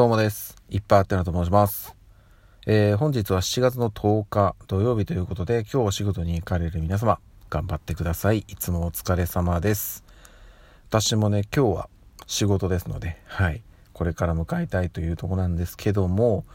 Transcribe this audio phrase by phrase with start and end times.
[0.00, 0.56] どうもです。
[0.70, 1.94] いっぱいあってなと申します。
[2.66, 7.18] えー、本日は7月の10日土曜日ということで、今日お仕事に行かれる皆様、
[7.50, 8.38] 頑張ってください。
[8.48, 10.02] いつもお疲れ様です。
[10.88, 11.90] 私もね、今日は
[12.26, 13.62] 仕事ですので、はい。
[13.92, 16.46] これから迎えたいというとこなんですけども、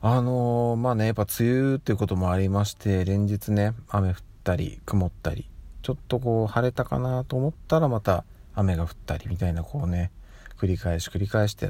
[0.00, 5.50] あのー、まあね、やっぱ梅雨っていうこともありまして、連日ね、雨降ったり、曇ったり、
[5.82, 8.24] ちょっとこう晴れたかなと思ったらまた
[8.54, 10.12] 雨が降ったりみたいなこうね、
[10.60, 11.68] 繰り返し繰り返して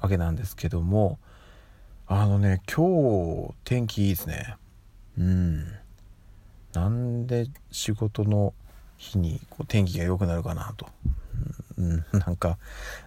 [0.00, 1.18] わけなんですけども
[2.06, 4.56] あのね今日天気いいですね
[5.18, 5.64] うん
[6.72, 8.54] なんで仕事の
[8.96, 10.86] 日にこう天気が良くなるかなと、
[11.76, 12.58] うん、なんか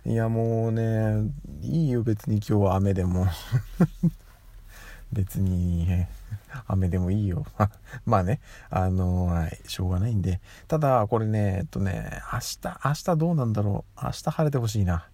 [0.05, 1.31] いやもうね
[1.61, 3.25] いいよ別に今日は雨でも
[5.11, 5.87] 別に、
[6.67, 7.45] 雨でもいいよ。
[8.05, 10.41] まあね、あのはい、しょうがないんで。
[10.67, 14.03] ただ、これね、えっとね、明日、明日どうなんだろう。
[14.03, 15.07] 明日晴れてほしいな。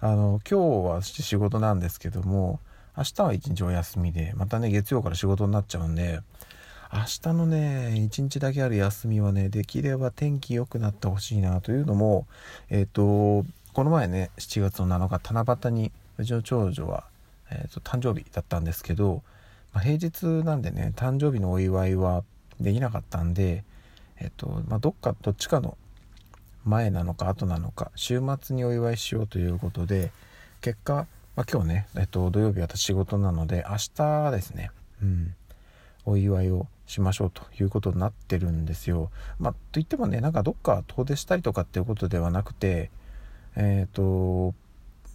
[0.00, 2.60] あの今日は仕事なんですけども
[2.96, 6.20] 明日は一日お休みでまたね月曜から仕事になっちゃうんで
[6.92, 12.26] 明日のね一日だけある休みはねできれば天気良くなってほしいなというのも
[12.70, 17.04] えっ、ー、とこの前ね7月の7日七夕にうちの長女は、
[17.50, 19.22] えーと、誕生日だったんですけど、
[19.72, 22.22] まあ、平日なんでね誕生日のお祝いは
[22.60, 23.64] できなかったんで
[24.20, 25.76] えっ、ー、とまあ、どっかどっちかの
[26.68, 30.12] 前なのか後なのか週末にお祝いしようということで
[30.60, 34.70] 結果、まあ、今日ね、えっと、土曜日私仕事なので明日ですね、
[35.02, 35.34] うん、
[36.04, 39.10] お祝いをしましょうということになってるんですよ。
[39.38, 42.90] まあ、といってもねなんかどっか遠出したりとかっていうことではなくて
[43.56, 44.54] えっ、ー、と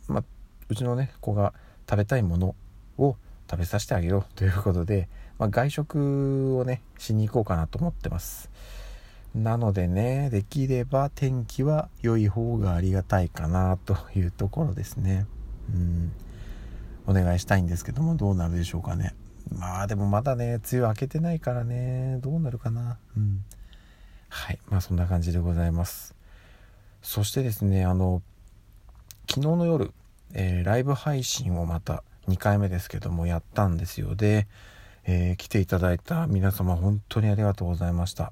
[0.08, 0.24] まあ
[0.70, 1.54] うちのね子が
[1.90, 2.56] 食べたいもの
[2.98, 3.16] を
[3.50, 8.50] 食べさせてあげようということで、まあ、外食をねしに行こうかなと思ってます。
[9.36, 15.26] なのでね、できれば天気は良い方がありがたいかなというところですね。
[15.74, 16.12] うん。
[17.08, 19.16] お願いしたいんですけども、どうなるでしょうかね。
[19.52, 22.98] まあでもまだね、梅雨明けてないからね、どうなるかな。
[23.18, 23.44] うん。
[24.30, 24.60] はい。
[24.70, 26.16] まあそんな感じでございます。
[27.02, 28.22] そしてですね、あの、
[29.28, 29.92] 昨日の夜、
[30.34, 34.16] えー、ライブ配信をまた2回目ですけどもやったんですよ。
[34.16, 34.48] で、
[35.06, 38.32] えー、来ていただいた皆様本当にありがとうございました。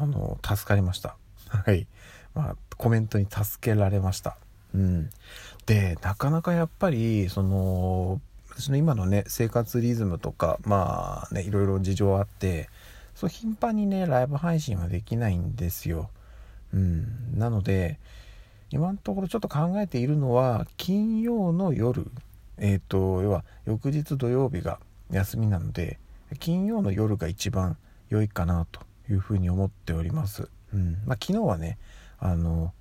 [0.00, 1.16] あの、助かりました。
[1.48, 1.86] はい。
[2.34, 4.38] まあ、コメントに助けられました。
[4.74, 5.10] うん。
[5.66, 8.18] で、なかなかやっぱり、その、
[8.48, 12.70] 私の今のね、生活リズムとか、まあね、いろいろ事情あって、
[13.14, 16.08] そう頻繁にね、ライブ配信はできないんですよ。
[16.72, 17.38] うん。
[17.38, 17.98] なので、
[18.70, 22.10] 今のところちょっと考えているのは、金曜の夜、
[22.56, 25.98] えっ、ー、と、要は翌日土曜日が休みなので、
[26.38, 27.76] 金曜の夜が一番
[28.08, 30.48] 良いかなというふうに思っております。
[30.72, 31.78] うんまあ、昨日はね
[32.18, 32.72] あの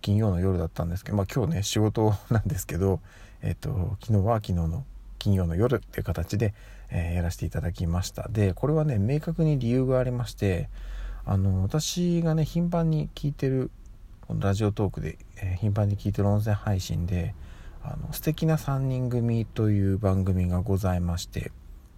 [0.00, 3.00] 金曜の夜だったんですけど、まあ、今日ね仕事なんですけど、
[3.42, 4.84] えっと、昨日は昨日の
[5.18, 6.54] 金曜の夜っていう形で、
[6.90, 10.68] えー、やらせていただきましたでこれはね明確に理由がありまして
[11.24, 13.70] あの私がね頻繁に聞いてる
[14.26, 17.34] このラジオトークで、えー、頻繁に聞いてる音声配信で
[17.84, 21.52] 「あの素敵な3人組」という番組がございまして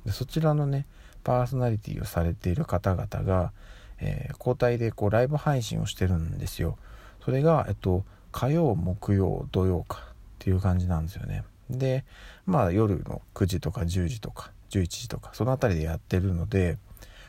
[0.05, 0.87] でそちらのね
[1.23, 3.53] パーソナリティをされている方々が、
[4.01, 6.79] えー、交代でこうライブ配信をしてるんですよ。
[7.25, 11.45] それが、えっと、火曜、木曜、土曜かっていう感じなんですよね。
[11.71, 12.05] で、
[12.47, 16.79] まあ夜の9時とか10時とか11時とかその辺りでやってるので、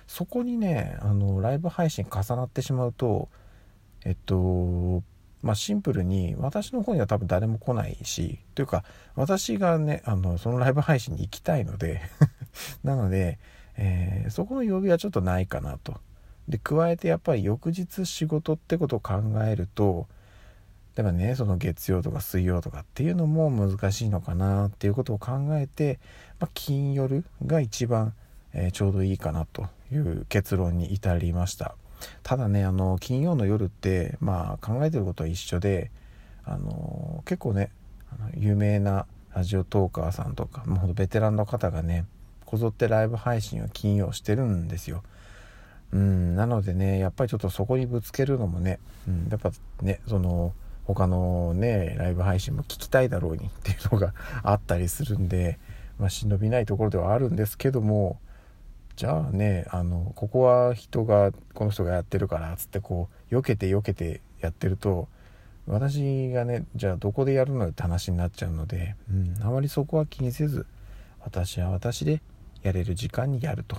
[0.08, 3.30] そこにね、あの、ライブ配信重なってしまうと、
[4.06, 5.02] えっと、
[5.44, 12.02] まあ、シンプルに私の方には多分誰も来ないしというか私がねあのそのライブ配信に行きたいので
[12.84, 13.40] なので
[13.78, 15.96] えー、そこの曜日はちょっとないかなと。
[16.48, 20.08] で加えてやっぱり翌日仕事ってことを考えると
[20.96, 26.00] 例えばねその月曜とか水曜とかっていうのも難しいのかなっていうことを考えて、
[26.40, 28.14] まあ、金夜が一番、
[28.54, 31.76] えー、ちょうどいいかなという結論に至りました
[32.22, 35.90] ただねあの金曜の夜ってまあ考えてることは一緒で
[36.44, 37.72] あの結構ね
[38.36, 42.06] 有名なラジオトーカーさんとかもうベテランの方がね
[42.54, 45.02] こぞってライブ配信を金曜してるんですよ。
[45.92, 48.78] うん、なのでね、やっぱりちょっとそこにぶつけるのもね、
[49.08, 49.52] うん、やっぱ
[49.82, 50.54] ね、その、
[50.86, 54.14] 他のね、ライブ配信も聞きたいだろうにっていうのが
[54.44, 55.58] あったりするんで、
[55.98, 58.20] まあ、忍びないところではあるんですけども、
[58.98, 65.08] じゃあね、あの、ここは人が、この人がやってるから、つってこう、避けて避けてやってると、
[65.66, 70.68] 私がね、じゃあどこでやるのよって話になっちゃうので、うん、あまりそこは気にせず、
[71.20, 72.22] 私は私で
[72.64, 73.78] やれる時間にやると。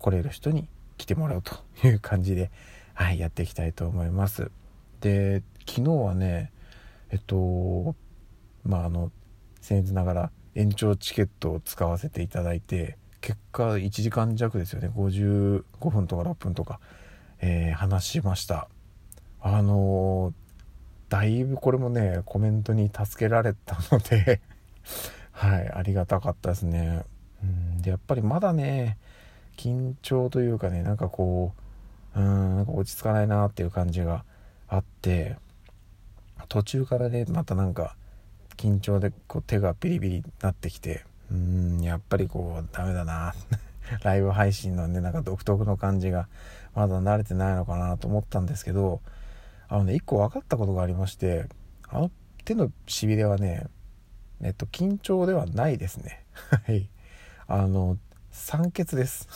[0.00, 0.66] 来れる人に
[0.96, 1.54] 来てもらうと
[1.86, 2.50] いう感じで、
[2.94, 4.50] はい、やっていきたいと思います。
[5.00, 6.50] で昨日はね
[7.10, 7.94] えっと
[8.64, 9.12] まああの
[9.62, 14.88] 僭越ながら延長チケットを使わせていただいて結果1時間弱ですよね。
[14.88, 16.80] 55分とか6分とか、
[17.40, 18.68] えー、話しました。
[19.42, 24.40] あのー、だいぶこれもねコメントに助けられたので
[25.32, 27.04] はいありがたかったですね。
[27.42, 27.82] うん。
[27.82, 28.98] でやっぱりまだね
[29.56, 31.52] 緊張というかねなんかこ
[32.14, 34.24] ううんなんか落ち着かないなっていう感じが
[34.68, 35.36] あって
[36.48, 37.96] 途中からねまたなんか
[38.56, 43.34] 緊張でこう手がビリビリになってきてうんやっぱりこうダメだな
[44.02, 46.28] ライブ配信のねなんか独特の感じが
[46.74, 49.00] まだ慣れてないのかなと思ったんですけど
[49.68, 51.46] あのね一個分かったことがありまして
[51.88, 52.10] あの
[52.44, 53.66] 手のしびれはね
[54.42, 56.24] えっと緊張ではないですね。
[56.64, 56.88] はい。
[57.52, 57.98] あの
[58.30, 59.28] 酸欠です。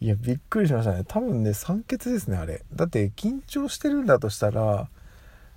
[0.00, 1.04] いやびっくりしましたね。
[1.06, 2.64] 多分ね酸欠ですねあれ。
[2.74, 4.88] だって緊張してるんだとしたら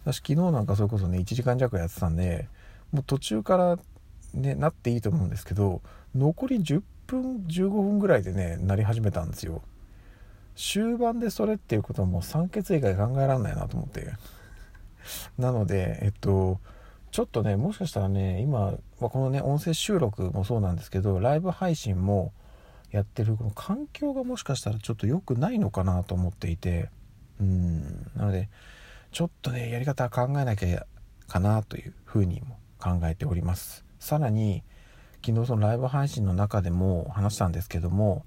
[0.05, 2.47] 私昨日なんかそれこそね1時間弱やってたんで
[2.91, 3.79] もう途中から
[4.35, 5.81] ねなっていいと思うんですけど
[6.13, 9.63] 残り10分15分ぐらいでねなり始めたんですよ。
[10.55, 14.11] 終盤でそれっていうことはもう酸欠以外考えられないなと思って。
[15.39, 16.59] なのでえっと
[17.11, 22.33] ちょっとねもしかしたらね今、まあ、このね音声収録もそうなんですけどライブ配信も
[22.91, 26.89] やってるこの環境がもしかしたらちょっと良くないのかなと思っていて
[27.39, 28.11] うん。
[28.15, 28.49] なので
[29.11, 30.85] ちょっとねやり方考えなきゃ
[31.27, 33.85] かなというふうにも考えております。
[33.99, 34.63] さらに
[35.25, 38.25] 昨日そのライブ配信の中でも話したんですけども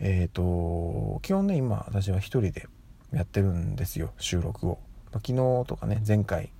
[0.00, 2.66] えっ、ー、と基本ね今私は一人で
[3.12, 4.78] やってるんですよ収録を、
[5.12, 5.34] ま、昨日
[5.66, 6.50] とかね前回、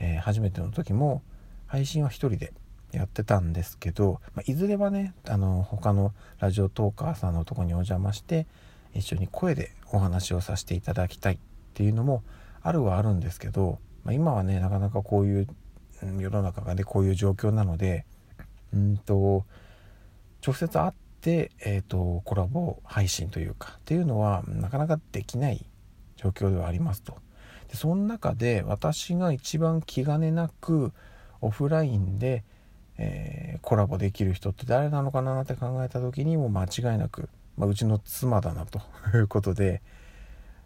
[0.00, 1.22] えー、初めての時も
[1.66, 2.52] 配信は一人で
[2.92, 8.46] やってたんですけど、まあ、いずれはねあの他のラジオトーカーさんのとこにお邪魔して
[8.94, 11.38] 一緒に声でお話をさせていただきたいっ
[11.74, 12.24] ていうのも
[12.62, 15.46] あるはあるんですけど、まあ、今はねなかなかこういう
[16.02, 18.04] 世の中がねこういう状況なので
[18.72, 19.44] うんと
[20.44, 25.66] 直接会って、えーと、コラボ配信というかっていうのはなかなかできない
[26.16, 27.16] 状況ではありますと。
[27.70, 30.92] でその中で私が一番気兼ねなく
[31.40, 32.42] オフラインで、
[32.98, 38.80] えー、コラボできる人って誰なのかなって考えた時にもう間違いなく、まあ、うちの妻だなと
[39.14, 39.82] いうことで、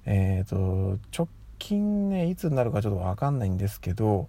[0.07, 1.29] えーと直
[1.59, 4.29] 近ねいつになるかちょっと分かんないんですけど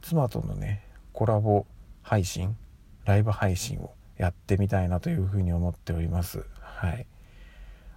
[0.00, 0.82] 妻とのね
[1.12, 1.66] コラボ
[2.02, 2.56] 配信
[3.04, 6.44] ライブ配信をやってみたいなというふうに思っております。
[6.60, 7.06] はい。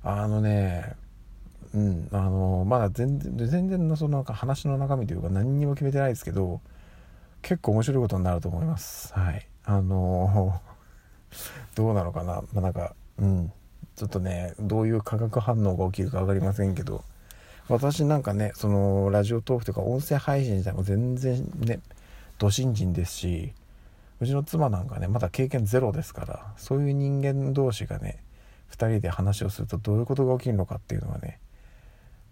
[0.03, 0.95] あのね
[1.75, 2.07] うん。
[2.11, 6.61] あのまだ全然全然そのなんか話の中身というか何にも決めてないですけど
[7.41, 9.13] 結構面白いことになると思います。
[9.13, 9.47] はい。
[9.65, 10.61] あの
[11.75, 12.43] どうなのかな。
[12.53, 13.51] まあ、なんかうん。
[13.95, 17.03] ちょっとねどういう化学反応が起きるか分かりませんけど
[17.69, 21.79] 私なんかねそのラジオトークとか音声配信自体も全然ね
[22.37, 23.53] ど新人ですし
[24.19, 28.19] うちの妻なんかねまだ経験ゼロですからそういう人間同士がね
[28.71, 31.39] 2人で話をするとどういうことが起きるのかっていうのはね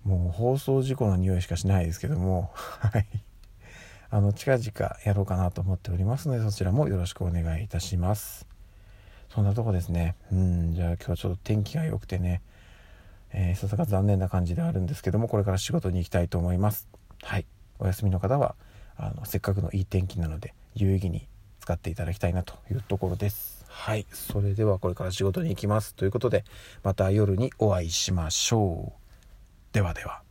[0.04, 3.06] もう放送事故の匂いしかしないですけどもはい。
[4.10, 8.48] あの近々やろうかなと思っておりますのでそちらもよろしくお願いいたします。
[9.34, 10.16] そんなとこですね。
[10.32, 12.42] うんじゃあ今日はちょっと天気が良くてね
[13.34, 16.88] えー、さすが残念な感じではあるんですけどもこれから仕事に行きたいと思います。
[17.24, 17.46] はい。
[17.80, 18.56] お休みの方は
[18.96, 21.28] あのせっかくのいい天気なので有意義に
[21.60, 23.66] 使っていただきたいなというところです。
[23.68, 24.06] はい。
[24.12, 25.96] それではこれから仕事に行きます。
[25.96, 26.46] ということで
[26.84, 29.03] また夜にお会いしましょう。
[29.74, 30.22] ではでは。